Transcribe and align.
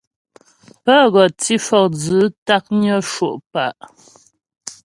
Pə́ 0.83 0.99
gɔ 1.13 1.23
tǐ 1.39 1.53
fɔkdzʉ̌ 1.65 2.23
taknyə 2.45 2.95
sho' 3.11 3.37
pǎ'. 3.51 3.75